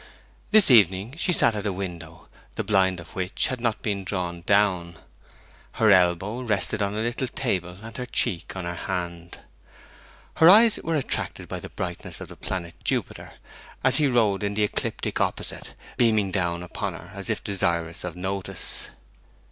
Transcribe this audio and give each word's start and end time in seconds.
This 0.49 0.71
evening 0.71 1.13
she 1.15 1.31
sat 1.31 1.55
at 1.55 1.63
a 1.67 1.71
window, 1.71 2.27
the 2.55 2.63
blind 2.63 2.99
of 2.99 3.13
which 3.13 3.49
had 3.49 3.61
not 3.61 3.83
been 3.83 4.03
drawn 4.03 4.41
down. 4.41 4.95
Her 5.73 5.91
elbow 5.91 6.41
rested 6.41 6.81
on 6.81 6.95
a 6.95 7.01
little 7.03 7.27
table, 7.27 7.77
and 7.83 7.95
her 7.97 8.07
cheek 8.07 8.55
on 8.55 8.65
her 8.65 8.73
hand. 8.73 9.41
Her 10.37 10.49
eyes 10.49 10.79
were 10.83 10.95
attracted 10.95 11.47
by 11.47 11.59
the 11.59 11.69
brightness 11.69 12.19
of 12.19 12.29
the 12.29 12.35
planet 12.35 12.73
Jupiter, 12.83 13.33
as 13.83 13.97
he 13.97 14.07
rode 14.07 14.41
in 14.41 14.55
the 14.55 14.63
ecliptic 14.63 15.21
opposite, 15.21 15.75
beaming 15.97 16.31
down 16.31 16.63
upon 16.63 16.93
her 16.93 17.11
as 17.13 17.29
if 17.29 17.43
desirous 17.43 18.03
of 18.03 18.15
notice. 18.15 18.89